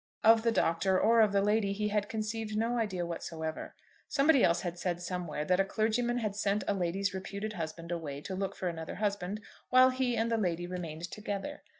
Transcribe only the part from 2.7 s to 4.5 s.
idea whatsoever. Somebody